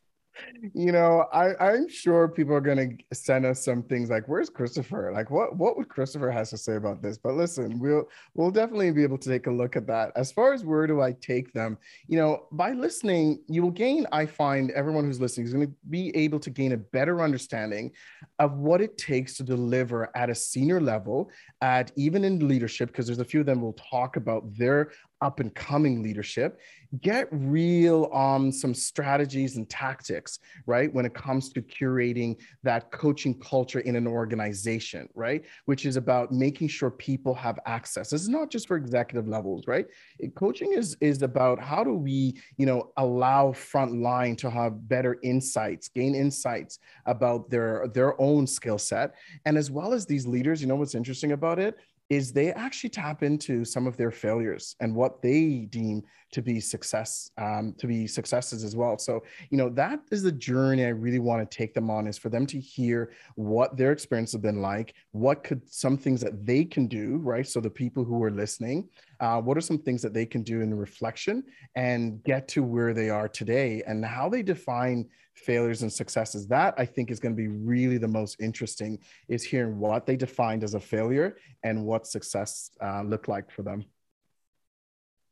you 0.74 0.92
know, 0.92 1.26
I, 1.32 1.54
I'm 1.72 1.88
sure 1.88 2.28
people 2.28 2.54
are 2.54 2.60
gonna 2.60 2.88
send 3.12 3.46
us 3.46 3.64
some 3.64 3.82
things 3.82 4.10
like, 4.10 4.26
"Where's 4.28 4.50
Christopher? 4.50 5.12
Like, 5.12 5.30
what 5.30 5.56
what 5.56 5.76
would 5.76 5.88
Christopher 5.88 6.30
has 6.30 6.50
to 6.50 6.58
say 6.58 6.76
about 6.76 7.02
this?" 7.02 7.18
But 7.18 7.34
listen, 7.34 7.78
we'll 7.78 8.08
we'll 8.34 8.50
definitely 8.50 8.90
be 8.92 9.02
able 9.02 9.18
to 9.18 9.28
take 9.28 9.46
a 9.46 9.50
look 9.50 9.76
at 9.76 9.86
that. 9.86 10.12
As 10.16 10.32
far 10.32 10.52
as 10.52 10.64
where 10.64 10.86
do 10.86 11.00
I 11.00 11.12
take 11.12 11.52
them, 11.52 11.78
you 12.08 12.16
know, 12.16 12.46
by 12.52 12.72
listening, 12.72 13.40
you 13.48 13.62
will 13.62 13.70
gain. 13.70 14.06
I 14.12 14.26
find 14.26 14.70
everyone 14.72 15.04
who's 15.04 15.20
listening 15.20 15.46
is 15.46 15.52
going 15.52 15.66
to 15.66 15.74
be 15.90 16.14
able 16.16 16.40
to 16.40 16.50
gain 16.50 16.72
a 16.72 16.76
better 16.76 17.22
understanding 17.22 17.92
of 18.38 18.58
what 18.58 18.80
it 18.80 18.98
takes 18.98 19.36
to 19.36 19.42
deliver 19.42 20.10
at 20.16 20.30
a 20.30 20.34
senior 20.34 20.80
level, 20.80 21.30
at 21.60 21.92
even 21.96 22.24
in 22.24 22.46
leadership, 22.46 22.88
because 22.88 23.06
there's 23.06 23.18
a 23.18 23.24
few 23.24 23.40
of 23.40 23.46
them 23.46 23.60
will 23.60 23.74
talk 23.74 24.16
about 24.16 24.54
their 24.56 24.90
up 25.20 25.40
and 25.40 25.54
coming 25.54 26.02
leadership 26.02 26.60
get 27.00 27.26
real 27.30 28.08
on 28.12 28.52
some 28.52 28.72
strategies 28.72 29.56
and 29.56 29.68
tactics 29.68 30.38
right? 30.66 30.92
When 30.92 31.04
it 31.04 31.14
comes 31.14 31.50
to 31.52 31.62
curating 31.62 32.36
that 32.62 32.90
coaching 32.90 33.38
culture 33.38 33.80
in 33.80 33.96
an 33.96 34.06
organization, 34.06 35.08
right? 35.14 35.44
Which 35.66 35.86
is 35.86 35.96
about 35.96 36.32
making 36.32 36.68
sure 36.68 36.90
people 36.90 37.34
have 37.34 37.58
access. 37.66 38.10
This 38.10 38.22
is 38.22 38.28
not 38.28 38.50
just 38.50 38.68
for 38.68 38.76
executive 38.76 39.28
levels, 39.28 39.66
right? 39.66 39.86
It, 40.18 40.34
coaching 40.34 40.72
is 40.72 40.96
is 41.00 41.22
about 41.22 41.60
how 41.60 41.84
do 41.84 41.94
we, 41.94 42.40
you 42.56 42.66
know, 42.66 42.92
allow 42.96 43.52
frontline 43.52 44.36
to 44.38 44.50
have 44.50 44.88
better 44.88 45.18
insights, 45.22 45.88
gain 45.88 46.14
insights 46.14 46.78
about 47.06 47.50
their 47.50 47.88
their 47.92 48.20
own 48.20 48.46
skill 48.46 48.78
set, 48.78 49.14
and 49.44 49.56
as 49.56 49.70
well 49.70 49.92
as 49.92 50.06
these 50.06 50.26
leaders. 50.26 50.60
You 50.60 50.68
know 50.68 50.76
what's 50.76 50.94
interesting 50.94 51.32
about 51.32 51.58
it? 51.58 51.76
Is 52.10 52.32
they 52.32 52.52
actually 52.52 52.90
tap 52.90 53.22
into 53.22 53.64
some 53.64 53.86
of 53.86 53.96
their 53.96 54.10
failures 54.10 54.76
and 54.80 54.94
what 54.94 55.22
they 55.22 55.66
deem 55.70 56.02
to 56.32 56.42
be 56.42 56.60
success 56.60 57.30
um, 57.38 57.74
to 57.78 57.86
be 57.86 58.06
successes 58.06 58.64
as 58.64 58.74
well. 58.76 58.98
So 58.98 59.22
you 59.50 59.56
know 59.56 59.68
that 59.70 60.00
is 60.10 60.22
the 60.22 60.32
journey 60.32 60.84
i 60.84 60.88
really 60.88 61.18
want 61.18 61.48
to 61.48 61.56
take 61.56 61.74
them 61.74 61.90
on 61.90 62.06
is 62.06 62.18
for 62.18 62.28
them 62.28 62.44
to 62.46 62.58
hear 62.58 63.12
what 63.36 63.76
their 63.76 63.92
experience 63.92 64.32
has 64.32 64.40
been 64.40 64.60
like 64.60 64.94
what 65.12 65.44
could 65.44 65.62
some 65.72 65.96
things 65.96 66.20
that 66.20 66.44
they 66.44 66.64
can 66.64 66.86
do 66.86 67.18
right? 67.18 67.46
So 67.46 67.60
the 67.60 67.70
people 67.70 68.04
who 68.04 68.22
are 68.22 68.30
listening 68.30 68.88
uh, 69.20 69.40
what 69.40 69.56
are 69.56 69.62
some 69.62 69.78
things 69.78 70.02
that 70.02 70.12
they 70.12 70.26
can 70.26 70.42
do 70.42 70.60
in 70.60 70.74
reflection 70.74 71.44
and 71.76 72.22
get 72.24 72.48
to 72.48 72.62
where 72.62 72.92
they 72.92 73.10
are 73.10 73.28
today 73.28 73.82
and 73.86 74.04
how 74.04 74.28
they 74.28 74.42
define 74.42 75.08
failures 75.34 75.82
and 75.82 75.92
successes. 75.92 76.46
That 76.48 76.74
i 76.78 76.84
think 76.84 77.10
is 77.10 77.20
going 77.20 77.32
to 77.32 77.36
be 77.36 77.48
really 77.48 77.98
the 77.98 78.08
most 78.08 78.40
interesting 78.40 78.98
is 79.28 79.42
hearing 79.42 79.78
what 79.78 80.06
they 80.06 80.16
defined 80.16 80.64
as 80.64 80.74
a 80.74 80.80
failure 80.80 81.36
and 81.62 81.84
what 81.84 82.06
success 82.06 82.70
uh, 82.80 83.02
looked 83.02 83.28
like 83.28 83.50
for 83.50 83.62
them. 83.62 83.84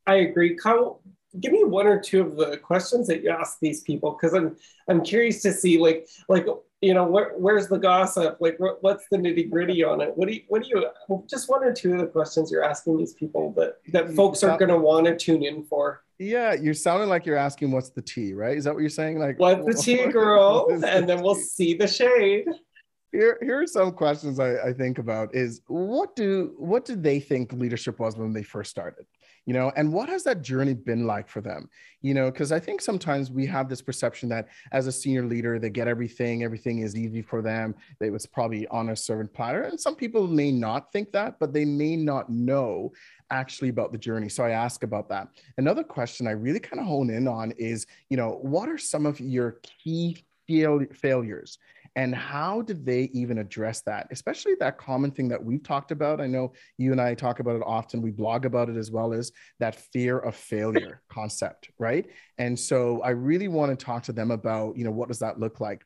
I 0.06 0.16
agree. 0.16 0.56
Kyle 0.56 1.00
give 1.40 1.52
me 1.52 1.64
one 1.64 1.86
or 1.86 1.98
two 2.00 2.20
of 2.22 2.36
the 2.36 2.56
questions 2.56 3.06
that 3.06 3.22
you 3.22 3.30
ask 3.30 3.58
these 3.60 3.82
people 3.82 4.12
because 4.12 4.34
i'm 4.34 4.56
i'm 4.88 5.02
curious 5.02 5.40
to 5.42 5.52
see 5.52 5.78
like 5.78 6.06
like 6.28 6.46
you 6.82 6.92
know 6.92 7.04
where, 7.04 7.32
where's 7.36 7.68
the 7.68 7.78
gossip 7.78 8.36
like 8.40 8.56
what's 8.80 9.06
the 9.10 9.16
nitty 9.16 9.48
gritty 9.48 9.84
on 9.84 10.00
it 10.00 10.12
what 10.16 10.28
do 10.28 10.34
you 10.34 10.42
what 10.48 10.62
do 10.62 10.68
you 10.68 11.22
just 11.28 11.48
one 11.48 11.62
or 11.64 11.72
two 11.72 11.92
of 11.92 12.00
the 12.00 12.06
questions 12.06 12.50
you're 12.50 12.64
asking 12.64 12.98
these 12.98 13.14
people 13.14 13.52
that 13.56 13.76
that 13.92 14.12
folks 14.14 14.42
are 14.42 14.58
going 14.58 14.68
to 14.68 14.78
want 14.78 15.06
to 15.06 15.16
tune 15.16 15.44
in 15.44 15.62
for 15.62 16.02
yeah, 16.22 16.54
you're 16.54 16.74
sounding 16.74 17.08
like 17.08 17.26
you're 17.26 17.36
asking 17.36 17.72
what's 17.72 17.90
the 17.90 18.02
tea, 18.02 18.32
right? 18.32 18.56
Is 18.56 18.64
that 18.64 18.74
what 18.74 18.80
you're 18.80 18.90
saying? 18.90 19.18
Like 19.18 19.38
what's 19.38 19.66
the 19.66 19.74
tea, 19.74 20.06
girl? 20.12 20.68
and 20.70 21.08
then 21.08 21.20
we'll 21.22 21.34
see 21.34 21.74
the 21.74 21.88
shade. 21.88 22.46
Here, 23.10 23.38
here 23.42 23.60
are 23.60 23.66
some 23.66 23.92
questions 23.92 24.40
I, 24.40 24.56
I 24.68 24.72
think 24.72 24.98
about 24.98 25.34
is 25.34 25.60
what 25.66 26.16
do 26.16 26.54
what 26.56 26.84
did 26.84 27.02
they 27.02 27.20
think 27.20 27.52
leadership 27.52 27.98
was 27.98 28.16
when 28.16 28.32
they 28.32 28.42
first 28.42 28.70
started? 28.70 29.04
You 29.46 29.52
know 29.52 29.72
and 29.76 29.92
what 29.92 30.08
has 30.08 30.22
that 30.24 30.42
journey 30.42 30.74
been 30.74 31.06
like 31.06 31.28
for 31.28 31.40
them 31.40 31.68
you 32.00 32.14
know 32.14 32.30
because 32.30 32.52
i 32.52 32.60
think 32.60 32.80
sometimes 32.80 33.30
we 33.30 33.44
have 33.44 33.68
this 33.68 33.82
perception 33.82 34.28
that 34.28 34.48
as 34.72 34.86
a 34.86 34.92
senior 34.92 35.24
leader 35.24 35.58
they 35.58 35.70
get 35.70 35.88
everything 35.88 36.44
everything 36.44 36.78
is 36.78 36.96
easy 36.96 37.22
for 37.22 37.42
them 37.42 37.74
it 38.00 38.10
was 38.10 38.26
probably 38.26 38.66
on 38.68 38.90
a 38.90 38.96
servant 38.96 39.32
platter 39.32 39.62
and 39.62 39.80
some 39.80 39.96
people 39.96 40.26
may 40.26 40.52
not 40.52 40.92
think 40.92 41.10
that 41.12 41.38
but 41.38 41.52
they 41.52 41.64
may 41.64 41.96
not 41.96 42.30
know 42.30 42.92
actually 43.32 43.70
about 43.70 43.90
the 43.90 43.98
journey. 43.98 44.28
So 44.28 44.44
I 44.44 44.50
ask 44.50 44.84
about 44.84 45.08
that. 45.08 45.28
Another 45.56 45.82
question 45.82 46.28
I 46.28 46.32
really 46.32 46.60
kind 46.60 46.78
of 46.78 46.86
hone 46.86 47.10
in 47.10 47.26
on 47.26 47.52
is, 47.52 47.86
you 48.10 48.16
know, 48.16 48.38
what 48.42 48.68
are 48.68 48.78
some 48.78 49.06
of 49.06 49.18
your 49.18 49.58
key 49.62 50.24
fail- 50.46 50.86
failures? 50.94 51.58
And 51.94 52.14
how 52.14 52.62
did 52.62 52.86
they 52.86 53.02
even 53.12 53.38
address 53.38 53.82
that? 53.82 54.08
Especially 54.10 54.54
that 54.60 54.78
common 54.78 55.10
thing 55.10 55.28
that 55.28 55.42
we've 55.42 55.62
talked 55.62 55.90
about. 55.90 56.20
I 56.20 56.26
know 56.26 56.52
you 56.78 56.92
and 56.92 57.00
I 57.00 57.14
talk 57.14 57.40
about 57.40 57.56
it 57.56 57.62
often. 57.66 58.00
We 58.00 58.10
blog 58.10 58.46
about 58.46 58.70
it 58.70 58.76
as 58.76 58.90
well 58.90 59.12
as 59.12 59.30
that 59.58 59.74
fear 59.74 60.18
of 60.18 60.34
failure 60.34 61.02
concept, 61.10 61.70
right? 61.78 62.06
And 62.38 62.58
so 62.58 63.02
I 63.02 63.10
really 63.10 63.48
want 63.48 63.78
to 63.78 63.84
talk 63.84 64.04
to 64.04 64.12
them 64.12 64.30
about, 64.30 64.76
you 64.76 64.84
know, 64.84 64.90
what 64.90 65.08
does 65.08 65.18
that 65.18 65.38
look 65.38 65.60
like? 65.60 65.84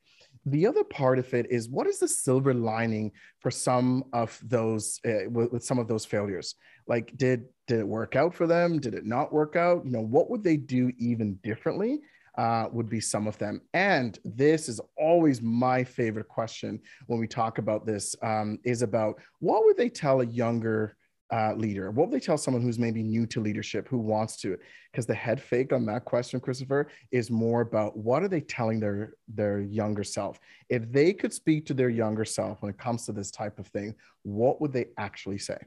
the 0.49 0.65
other 0.65 0.85
part 0.85 1.19
of 1.19 1.35
it 1.35 1.51
is 1.51 1.69
what 1.69 1.89
is 1.89 1.99
the 1.99 2.07
silver 2.07 2.55
lining 2.55 3.11
for 3.41 3.51
some 3.51 4.05
of 4.13 4.41
those 4.45 5.01
uh, 5.05 5.29
with, 5.29 5.53
with, 5.53 5.65
some 5.65 5.79
of 5.79 5.89
those 5.89 6.05
failures 6.05 6.55
like 6.87 7.17
did 7.17 7.47
did 7.67 7.81
it 7.81 7.87
work 7.87 8.15
out 8.15 8.33
for 8.33 8.47
them 8.47 8.79
did 8.79 8.95
it 8.95 9.05
not 9.05 9.33
work 9.33 9.57
out 9.57 9.85
you 9.85 9.91
know 9.91 10.01
what 10.01 10.31
would 10.31 10.45
they 10.45 10.57
do 10.57 10.93
even 10.99 11.35
differently 11.43 12.01
uh, 12.37 12.69
would 12.73 12.89
be 12.89 13.01
some 13.01 13.27
of 13.27 13.39
them 13.39 13.61
and 13.75 14.19
this 14.25 14.69
is 14.69 14.81
always 14.97 15.41
my 15.41 15.83
favorite 15.83 16.29
question 16.29 16.81
when 17.07 17.19
we 17.19 17.27
talk 17.27 17.59
about 17.59 17.87
this 17.87 18.15
um, 18.23 18.59
is 18.65 18.83
about 18.83 19.21
what 19.41 19.65
would 19.65 19.77
they 19.77 19.89
tell 19.89 20.21
a 20.21 20.27
younger 20.27 20.97
uh, 21.33 21.55
leader? 21.55 21.91
What 21.91 22.09
would 22.09 22.21
they 22.21 22.25
tell 22.25 22.39
someone 22.39 22.63
who's 22.63 22.79
maybe 22.79 23.03
new 23.03 23.27
to 23.27 23.41
leadership 23.41 23.89
who 23.89 23.99
wants 23.99 24.37
to? 24.39 24.57
Because 24.91 25.07
the 25.07 25.15
head 25.15 25.41
fake 25.41 25.73
on 25.73 25.85
that 25.87 26.05
question, 26.05 26.41
Christopher, 26.41 26.89
is 27.11 27.31
more 27.31 27.63
about 27.63 27.97
what 27.97 28.23
are 28.23 28.29
they 28.29 28.41
telling 28.41 28.79
their 28.81 29.15
their 29.29 29.61
younger 29.61 30.05
self? 30.05 30.39
If 30.69 30.91
they 30.91 31.13
could 31.13 31.33
speak 31.33 31.67
to 31.67 31.75
their 31.75 31.89
younger 31.89 32.25
self 32.25 32.63
when 32.63 32.71
it 32.71 32.79
comes 32.79 33.07
to 33.07 33.13
this 33.13 33.31
type 33.31 33.59
of 33.59 33.67
thing, 33.69 33.95
what 34.23 34.61
would 34.61 34.73
they 34.73 34.87
actually 34.99 35.39
say? 35.39 35.59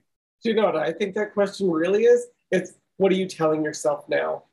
Do 0.43 0.49
you 0.49 0.55
know 0.55 0.65
what 0.65 0.77
I 0.77 0.93
think 0.93 1.15
that 1.15 1.33
question 1.33 1.69
really 1.69 2.03
is? 2.03 2.27
It's 2.51 2.73
what 2.97 3.11
are 3.11 3.15
you 3.15 3.27
telling 3.27 3.63
yourself 3.63 4.07
now? 4.07 4.43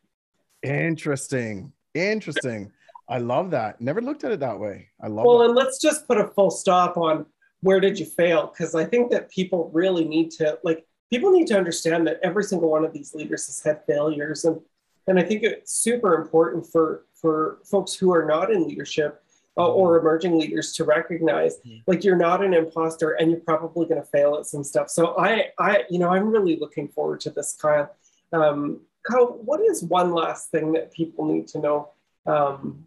Interesting. 0.62 1.72
Interesting. 1.96 2.70
I 3.08 3.18
love 3.18 3.50
that. 3.52 3.80
Never 3.80 4.00
looked 4.00 4.24
at 4.24 4.32
it 4.32 4.40
that 4.40 4.58
way. 4.58 4.88
I 5.00 5.06
love 5.06 5.24
it. 5.24 5.28
well, 5.28 5.38
that. 5.38 5.46
and 5.46 5.54
let's 5.54 5.78
just 5.80 6.06
put 6.06 6.18
a 6.18 6.28
full 6.28 6.50
stop 6.50 6.96
on 6.96 7.26
where 7.60 7.80
did 7.80 7.98
you 7.98 8.06
fail? 8.06 8.52
Because 8.52 8.74
I 8.74 8.84
think 8.84 9.10
that 9.10 9.30
people 9.30 9.70
really 9.72 10.04
need 10.04 10.30
to 10.32 10.58
like 10.62 10.86
people 11.10 11.30
need 11.30 11.46
to 11.48 11.56
understand 11.56 12.06
that 12.06 12.20
every 12.22 12.44
single 12.44 12.70
one 12.70 12.84
of 12.84 12.92
these 12.92 13.14
leaders 13.14 13.46
has 13.46 13.62
had 13.62 13.84
failures 13.86 14.44
and 14.44 14.60
and 15.06 15.18
i 15.18 15.22
think 15.22 15.42
it's 15.42 15.72
super 15.72 16.14
important 16.14 16.66
for 16.66 17.06
for 17.14 17.58
folks 17.64 17.94
who 17.94 18.12
are 18.12 18.24
not 18.24 18.50
in 18.50 18.66
leadership 18.66 19.22
uh, 19.58 19.66
or 19.66 19.98
emerging 19.98 20.38
leaders 20.38 20.72
to 20.72 20.84
recognize 20.84 21.56
mm-hmm. 21.58 21.78
like 21.86 22.04
you're 22.04 22.16
not 22.16 22.44
an 22.44 22.54
imposter 22.54 23.12
and 23.12 23.30
you're 23.30 23.40
probably 23.40 23.86
going 23.86 24.00
to 24.00 24.08
fail 24.08 24.36
at 24.36 24.46
some 24.46 24.64
stuff 24.64 24.90
so 24.90 25.16
i 25.18 25.46
i 25.58 25.84
you 25.90 25.98
know 25.98 26.08
i'm 26.08 26.28
really 26.28 26.56
looking 26.56 26.88
forward 26.88 27.20
to 27.20 27.30
this 27.30 27.56
kyle 27.60 27.94
um, 28.32 28.80
kyle 29.10 29.38
what 29.44 29.60
is 29.60 29.82
one 29.82 30.12
last 30.12 30.50
thing 30.50 30.72
that 30.72 30.92
people 30.92 31.24
need 31.24 31.46
to 31.48 31.58
know 31.58 31.90
um, 32.26 32.84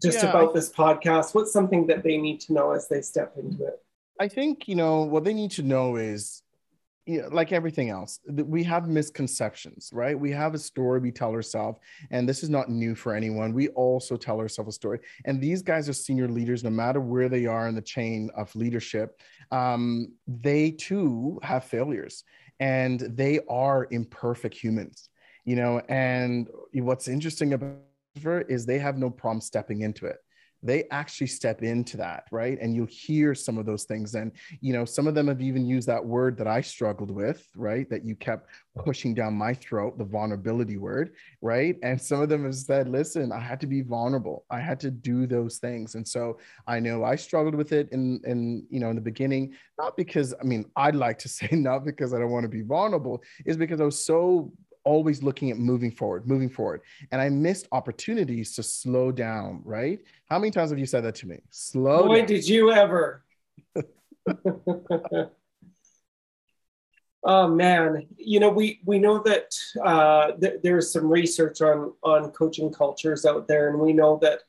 just 0.00 0.22
yeah, 0.22 0.30
about 0.30 0.54
this 0.54 0.70
podcast 0.70 1.34
what's 1.34 1.52
something 1.52 1.86
that 1.86 2.02
they 2.02 2.16
need 2.16 2.40
to 2.40 2.52
know 2.52 2.72
as 2.72 2.88
they 2.88 3.00
step 3.00 3.34
into 3.36 3.66
it 3.66 3.82
i 4.20 4.28
think 4.28 4.68
you 4.68 4.74
know 4.74 5.02
what 5.02 5.24
they 5.24 5.34
need 5.34 5.50
to 5.50 5.62
know 5.62 5.96
is 5.96 6.42
you 7.08 7.22
know, 7.22 7.28
like 7.28 7.52
everything 7.52 7.88
else, 7.88 8.20
we 8.28 8.62
have 8.64 8.86
misconceptions, 8.86 9.88
right? 9.94 10.18
We 10.18 10.30
have 10.32 10.52
a 10.52 10.58
story 10.58 11.00
we 11.00 11.10
tell 11.10 11.30
ourselves, 11.30 11.78
and 12.10 12.28
this 12.28 12.42
is 12.42 12.50
not 12.50 12.68
new 12.68 12.94
for 12.94 13.14
anyone. 13.14 13.54
We 13.54 13.68
also 13.68 14.18
tell 14.18 14.38
ourselves 14.40 14.68
a 14.68 14.72
story. 14.72 14.98
And 15.24 15.40
these 15.40 15.62
guys 15.62 15.88
are 15.88 15.94
senior 15.94 16.28
leaders, 16.28 16.62
no 16.62 16.68
matter 16.68 17.00
where 17.00 17.30
they 17.30 17.46
are 17.46 17.66
in 17.66 17.74
the 17.74 17.80
chain 17.80 18.28
of 18.36 18.54
leadership. 18.54 19.22
Um, 19.50 20.12
they 20.26 20.70
too 20.70 21.40
have 21.42 21.64
failures, 21.64 22.24
and 22.60 23.00
they 23.00 23.40
are 23.48 23.86
imperfect 23.90 24.56
humans, 24.56 25.08
you 25.44 25.56
know. 25.56 25.80
And 25.88 26.48
what's 26.74 27.08
interesting 27.08 27.54
about 27.54 27.78
her 28.22 28.42
is 28.42 28.66
they 28.66 28.78
have 28.78 28.98
no 28.98 29.10
problem 29.10 29.40
stepping 29.40 29.82
into 29.82 30.06
it 30.06 30.16
they 30.62 30.84
actually 30.90 31.26
step 31.26 31.62
into 31.62 31.96
that 31.96 32.24
right? 32.30 32.58
And 32.60 32.74
you'll 32.74 32.86
hear 32.86 33.34
some 33.34 33.58
of 33.58 33.66
those 33.66 33.84
things. 33.84 34.14
And 34.14 34.32
you 34.60 34.72
know 34.72 34.84
some 34.84 35.06
of 35.06 35.14
them 35.14 35.28
have 35.28 35.40
even 35.40 35.66
used 35.66 35.88
that 35.88 36.04
word 36.04 36.36
that 36.38 36.46
i 36.46 36.60
struggled 36.60 37.10
with 37.10 37.46
right? 37.54 37.88
That 37.90 38.04
you 38.04 38.14
kept 38.14 38.48
pushing 38.76 39.14
down 39.14 39.34
my 39.34 39.54
throat 39.54 39.98
the 39.98 40.04
vulnerability 40.04 40.76
word 40.76 41.14
right? 41.42 41.76
And 41.82 42.00
some 42.00 42.20
of 42.20 42.28
them 42.28 42.44
have 42.44 42.54
said 42.54 42.88
listen 42.88 43.32
i 43.32 43.40
had 43.40 43.60
to 43.60 43.66
be 43.66 43.82
vulnerable. 43.82 44.44
I 44.50 44.60
had 44.60 44.80
to 44.80 44.90
do 44.90 45.26
those 45.26 45.58
things. 45.58 45.94
And 45.94 46.06
so 46.06 46.38
i 46.66 46.80
know 46.80 47.04
i 47.04 47.16
struggled 47.16 47.54
with 47.54 47.72
it 47.72 47.88
in 47.92 48.20
in 48.26 48.66
you 48.70 48.80
know 48.80 48.90
in 48.90 48.96
the 48.96 49.02
beginning 49.02 49.54
not 49.78 49.96
because 49.96 50.34
i 50.40 50.44
mean 50.44 50.64
i'd 50.76 50.94
like 50.94 51.18
to 51.18 51.28
say 51.38 51.48
not 51.52 51.84
because 51.84 52.12
i 52.14 52.18
don't 52.18 52.30
want 52.30 52.44
to 52.44 52.48
be 52.48 52.62
vulnerable 52.62 53.22
is 53.44 53.56
because 53.56 53.80
i 53.80 53.84
was 53.84 54.04
so 54.04 54.52
always 54.88 55.22
looking 55.22 55.50
at 55.50 55.58
moving 55.58 55.90
forward, 55.90 56.26
moving 56.26 56.48
forward. 56.48 56.80
And 57.12 57.20
I 57.20 57.28
missed 57.28 57.68
opportunities 57.72 58.54
to 58.54 58.62
slow 58.62 59.12
down, 59.12 59.60
right? 59.64 60.00
How 60.30 60.38
many 60.38 60.50
times 60.50 60.70
have 60.70 60.78
you 60.78 60.86
said 60.86 61.04
that 61.04 61.14
to 61.16 61.28
me? 61.28 61.40
Slow 61.50 62.08
Boy, 62.08 62.20
down. 62.20 62.26
did 62.26 62.48
you 62.48 62.72
ever. 62.72 63.22
oh 67.22 67.48
man, 67.48 68.06
you 68.16 68.40
know, 68.40 68.48
we 68.48 68.80
we 68.86 68.98
know 68.98 69.22
that 69.24 69.54
uh, 69.84 70.32
th- 70.40 70.60
there's 70.62 70.90
some 70.90 71.06
research 71.08 71.60
on 71.60 71.92
on 72.02 72.30
coaching 72.30 72.72
cultures 72.72 73.26
out 73.26 73.46
there, 73.46 73.68
and 73.68 73.78
we 73.78 73.92
know 73.92 74.18
that 74.22 74.40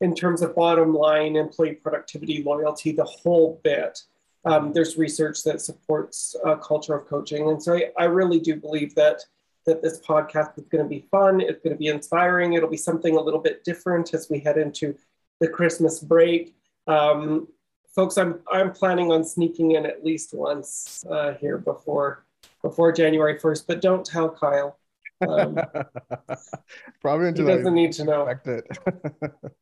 in 0.00 0.14
terms 0.14 0.40
of 0.40 0.54
bottom 0.54 0.94
line, 0.94 1.36
employee 1.36 1.74
productivity, 1.74 2.42
loyalty, 2.42 2.92
the 2.92 3.04
whole 3.04 3.60
bit. 3.62 4.00
Um, 4.44 4.72
there's 4.72 4.98
research 4.98 5.44
that 5.44 5.60
supports 5.60 6.34
a 6.44 6.56
culture 6.56 6.96
of 6.96 7.06
coaching, 7.06 7.48
and 7.48 7.62
so 7.62 7.74
I, 7.74 7.92
I 7.96 8.04
really 8.06 8.40
do 8.40 8.56
believe 8.56 8.92
that 8.96 9.22
that 9.66 9.82
this 9.82 10.00
podcast 10.00 10.58
is 10.58 10.66
going 10.66 10.82
to 10.82 10.88
be 10.88 11.06
fun. 11.10 11.40
It's 11.40 11.62
going 11.62 11.74
to 11.74 11.78
be 11.78 11.88
inspiring. 11.88 12.54
It'll 12.54 12.68
be 12.68 12.76
something 12.76 13.16
a 13.16 13.20
little 13.20 13.40
bit 13.40 13.64
different 13.64 14.14
as 14.14 14.28
we 14.30 14.40
head 14.40 14.58
into 14.58 14.96
the 15.40 15.48
Christmas 15.48 16.00
break. 16.00 16.54
Um, 16.86 17.48
folks, 17.94 18.18
I'm 18.18 18.40
I'm 18.50 18.72
planning 18.72 19.12
on 19.12 19.24
sneaking 19.24 19.72
in 19.72 19.86
at 19.86 20.04
least 20.04 20.34
once 20.34 21.04
uh, 21.10 21.34
here 21.34 21.58
before 21.58 22.24
before 22.62 22.92
January 22.92 23.38
1st, 23.38 23.64
but 23.66 23.80
don't 23.80 24.04
tell 24.04 24.30
Kyle. 24.30 24.78
Um, 25.26 25.56
Probably 27.00 27.28
until 27.28 27.46
he 27.46 27.52
doesn't 27.52 27.72
I 27.72 27.74
need 27.74 27.92
to 27.92 28.04
know. 28.04 28.26
It. 28.44 28.66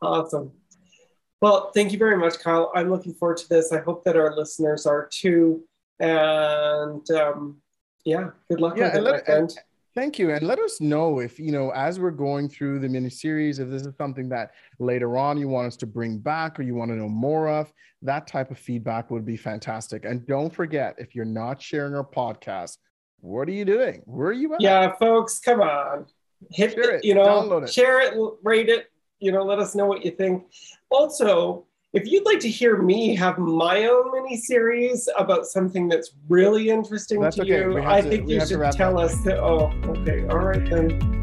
Awesome. 0.00 0.52
Well, 1.40 1.72
thank 1.72 1.92
you 1.92 1.98
very 1.98 2.16
much, 2.16 2.38
Kyle. 2.38 2.70
I'm 2.74 2.90
looking 2.90 3.14
forward 3.14 3.38
to 3.38 3.48
this. 3.48 3.72
I 3.72 3.80
hope 3.80 4.04
that 4.04 4.16
our 4.16 4.36
listeners 4.36 4.86
are 4.86 5.08
too. 5.10 5.64
And 5.98 7.08
um, 7.10 7.56
yeah, 8.04 8.30
good 8.50 8.60
luck 8.60 8.76
yeah, 8.76 8.96
with 8.96 9.06
it, 9.06 9.10
my 9.10 9.20
friend. 9.20 9.58
Thank 9.94 10.18
you. 10.18 10.30
And 10.30 10.46
let 10.46 10.60
us 10.60 10.80
know 10.80 11.18
if, 11.18 11.40
you 11.40 11.50
know, 11.50 11.70
as 11.70 11.98
we're 11.98 12.12
going 12.12 12.48
through 12.48 12.78
the 12.78 12.88
mini 12.88 13.10
series, 13.10 13.58
if 13.58 13.68
this 13.68 13.84
is 13.84 13.96
something 13.96 14.28
that 14.28 14.52
later 14.78 15.16
on 15.16 15.36
you 15.38 15.48
want 15.48 15.66
us 15.66 15.76
to 15.78 15.86
bring 15.86 16.18
back 16.18 16.60
or 16.60 16.62
you 16.62 16.76
want 16.76 16.92
to 16.92 16.96
know 16.96 17.08
more 17.08 17.48
of, 17.48 17.72
that 18.02 18.28
type 18.28 18.52
of 18.52 18.58
feedback 18.58 19.10
would 19.10 19.24
be 19.24 19.36
fantastic. 19.36 20.04
And 20.04 20.24
don't 20.26 20.54
forget, 20.54 20.94
if 20.98 21.16
you're 21.16 21.24
not 21.24 21.60
sharing 21.60 21.96
our 21.96 22.04
podcast, 22.04 22.78
what 23.18 23.48
are 23.48 23.52
you 23.52 23.64
doing? 23.64 24.02
Where 24.04 24.28
are 24.28 24.32
you 24.32 24.54
at? 24.54 24.60
Yeah, 24.60 24.94
folks, 25.00 25.40
come 25.40 25.60
on. 25.60 26.06
Hit 26.52 26.74
share 26.74 26.94
it, 26.94 27.04
you 27.04 27.14
know, 27.14 27.58
it. 27.58 27.68
share 27.68 28.00
it, 28.00 28.14
rate 28.44 28.68
it, 28.68 28.92
you 29.18 29.32
know, 29.32 29.42
let 29.42 29.58
us 29.58 29.74
know 29.74 29.86
what 29.86 30.04
you 30.04 30.12
think. 30.12 30.44
Also, 30.90 31.66
if 31.94 32.06
you'd 32.06 32.26
like 32.26 32.40
to 32.40 32.50
hear 32.50 32.76
me 32.76 33.14
have 33.16 33.38
my 33.38 33.86
own 33.86 34.12
mini 34.12 34.36
series 34.36 35.08
about 35.16 35.46
something 35.46 35.88
that's 35.88 36.12
really 36.28 36.68
interesting 36.68 37.20
that's 37.20 37.36
to 37.36 37.42
okay. 37.42 37.50
you, 37.50 37.78
I 37.78 38.02
to, 38.02 38.08
think 38.08 38.28
you 38.28 38.44
should 38.44 38.72
tell 38.72 38.98
us 38.98 39.18
that. 39.24 39.38
Oh, 39.38 39.72
okay, 39.86 40.26
all 40.28 40.38
right 40.38 40.68
then. 40.68 41.18